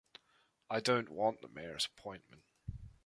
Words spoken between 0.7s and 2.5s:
don't want the mayor's appointment.